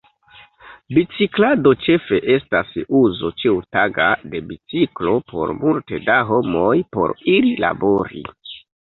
[0.97, 8.29] Biciklado ĉefe estas uzo ĉiutaga de biciklo por multe da homoj, por iri labori.